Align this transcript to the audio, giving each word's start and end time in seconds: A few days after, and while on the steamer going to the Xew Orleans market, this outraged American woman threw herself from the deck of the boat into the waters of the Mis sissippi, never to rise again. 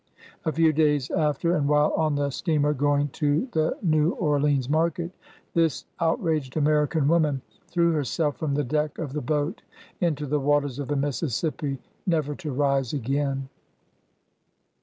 A 0.45 0.51
few 0.51 0.73
days 0.73 1.11
after, 1.11 1.55
and 1.55 1.67
while 1.69 1.93
on 1.95 2.15
the 2.15 2.31
steamer 2.31 2.73
going 2.73 3.09
to 3.09 3.47
the 3.51 3.77
Xew 3.85 4.19
Orleans 4.19 4.67
market, 4.67 5.11
this 5.53 5.85
outraged 5.99 6.57
American 6.57 7.07
woman 7.07 7.43
threw 7.67 7.91
herself 7.91 8.37
from 8.37 8.55
the 8.55 8.63
deck 8.63 8.97
of 8.97 9.13
the 9.13 9.21
boat 9.21 9.61
into 9.99 10.25
the 10.25 10.39
waters 10.39 10.79
of 10.79 10.87
the 10.87 10.95
Mis 10.95 11.21
sissippi, 11.21 11.77
never 12.07 12.33
to 12.33 12.51
rise 12.51 12.93
again. 12.93 13.49